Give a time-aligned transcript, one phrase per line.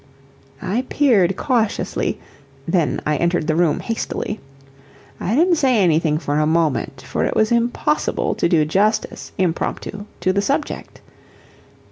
[0.75, 2.19] '"I peered cautiously
[2.67, 4.39] then I entered the room hastily.
[5.19, 10.05] I didn't say anything for a moment, for it was impossible to do justice, impromptu,
[10.21, 11.01] to the subject.